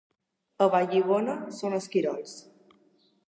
[0.65, 2.35] A Vallibona són esquirols.